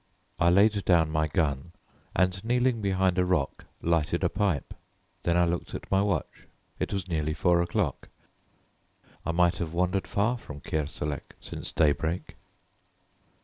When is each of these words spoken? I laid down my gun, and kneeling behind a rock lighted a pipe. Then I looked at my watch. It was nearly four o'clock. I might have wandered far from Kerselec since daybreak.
I 0.39 0.49
laid 0.49 0.83
down 0.83 1.11
my 1.11 1.27
gun, 1.27 1.73
and 2.15 2.43
kneeling 2.43 2.81
behind 2.81 3.19
a 3.19 3.23
rock 3.23 3.65
lighted 3.83 4.23
a 4.23 4.29
pipe. 4.29 4.73
Then 5.21 5.37
I 5.37 5.45
looked 5.45 5.75
at 5.75 5.91
my 5.91 6.01
watch. 6.01 6.47
It 6.79 6.91
was 6.91 7.07
nearly 7.07 7.35
four 7.35 7.61
o'clock. 7.61 8.09
I 9.27 9.31
might 9.31 9.59
have 9.59 9.73
wandered 9.73 10.07
far 10.07 10.39
from 10.39 10.59
Kerselec 10.59 11.35
since 11.39 11.71
daybreak. 11.71 12.35